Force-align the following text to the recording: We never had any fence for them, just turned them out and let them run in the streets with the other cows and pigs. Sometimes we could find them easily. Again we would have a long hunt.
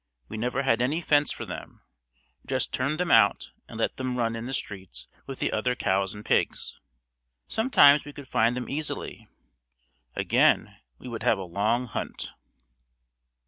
We 0.29 0.35
never 0.37 0.63
had 0.63 0.81
any 0.81 0.99
fence 0.99 1.31
for 1.31 1.45
them, 1.45 1.81
just 2.43 2.73
turned 2.73 2.99
them 2.99 3.11
out 3.11 3.51
and 3.67 3.77
let 3.77 3.97
them 3.97 4.17
run 4.17 4.35
in 4.35 4.47
the 4.47 4.51
streets 4.55 5.07
with 5.27 5.37
the 5.37 5.51
other 5.51 5.75
cows 5.75 6.15
and 6.15 6.25
pigs. 6.25 6.79
Sometimes 7.47 8.03
we 8.03 8.11
could 8.11 8.27
find 8.27 8.57
them 8.57 8.67
easily. 8.67 9.27
Again 10.15 10.75
we 10.97 11.07
would 11.07 11.21
have 11.21 11.37
a 11.37 11.43
long 11.43 11.85
hunt. 11.85 12.31